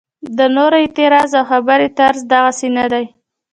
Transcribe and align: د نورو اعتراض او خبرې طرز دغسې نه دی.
د 0.37 0.39
نورو 0.55 0.75
اعتراض 0.83 1.31
او 1.39 1.43
خبرې 1.51 1.87
طرز 1.99 2.21
دغسې 2.33 2.67
نه 2.77 2.85
دی. 2.91 3.05